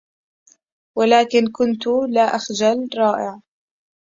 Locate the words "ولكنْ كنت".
0.97-1.87